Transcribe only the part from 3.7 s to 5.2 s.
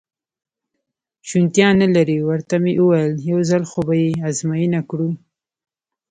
به یې ازموینه کړو.